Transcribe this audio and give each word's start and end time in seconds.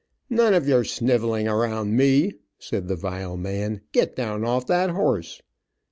"None 0.31 0.55
of 0.55 0.67
your 0.67 0.83
sniveling 0.83 1.47
around 1.47 1.95
me," 1.95 2.33
said 2.57 2.87
the 2.87 2.95
vile 2.95 3.37
man. 3.37 3.81
"Get 3.91 4.15
down 4.15 4.43
off 4.43 4.65
that 4.65 4.89
horse." 4.89 5.43